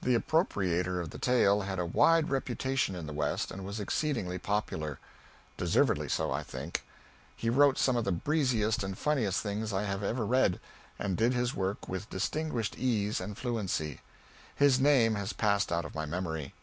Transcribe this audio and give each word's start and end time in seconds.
The 0.00 0.14
appropriator 0.16 1.02
of 1.02 1.10
the 1.10 1.18
tale 1.18 1.62
had 1.62 1.80
a 1.80 1.84
wide 1.86 2.30
reputation 2.30 2.94
in 2.94 3.08
the 3.08 3.12
West, 3.12 3.50
and 3.50 3.64
was 3.64 3.80
exceedingly 3.80 4.38
popular. 4.38 5.00
Deservedly 5.56 6.08
so, 6.08 6.30
I 6.30 6.44
think. 6.44 6.84
He 7.34 7.50
wrote 7.50 7.76
some 7.76 7.96
of 7.96 8.04
the 8.04 8.12
breeziest 8.12 8.84
and 8.84 8.96
funniest 8.96 9.40
things 9.42 9.72
I 9.72 9.82
have 9.82 10.04
ever 10.04 10.24
read, 10.24 10.60
and 11.00 11.16
did 11.16 11.34
his 11.34 11.52
work 11.56 11.88
with 11.88 12.08
distinguished 12.08 12.78
ease 12.78 13.20
and 13.20 13.36
fluency. 13.36 14.02
His 14.54 14.78
name 14.78 15.16
has 15.16 15.32
passed 15.32 15.72
out 15.72 15.84
of 15.84 15.96
my 15.96 16.06
memory. 16.06 16.54